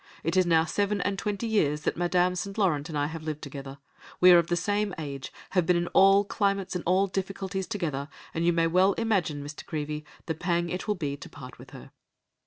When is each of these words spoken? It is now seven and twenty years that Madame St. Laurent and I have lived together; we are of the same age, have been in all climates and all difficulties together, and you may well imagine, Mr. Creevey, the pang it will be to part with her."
It 0.23 0.35
is 0.35 0.47
now 0.47 0.65
seven 0.65 0.99
and 1.01 1.19
twenty 1.19 1.45
years 1.45 1.81
that 1.81 1.95
Madame 1.95 2.33
St. 2.33 2.57
Laurent 2.57 2.89
and 2.89 2.97
I 2.97 3.05
have 3.05 3.21
lived 3.21 3.43
together; 3.43 3.77
we 4.19 4.31
are 4.31 4.39
of 4.39 4.47
the 4.47 4.55
same 4.55 4.95
age, 4.97 5.31
have 5.51 5.67
been 5.67 5.75
in 5.75 5.85
all 5.89 6.23
climates 6.25 6.73
and 6.75 6.83
all 6.87 7.05
difficulties 7.05 7.67
together, 7.67 8.09
and 8.33 8.43
you 8.43 8.51
may 8.51 8.65
well 8.65 8.93
imagine, 8.93 9.43
Mr. 9.43 9.63
Creevey, 9.63 10.03
the 10.25 10.33
pang 10.33 10.69
it 10.71 10.87
will 10.87 10.95
be 10.95 11.15
to 11.17 11.29
part 11.29 11.59
with 11.59 11.69
her." 11.69 11.91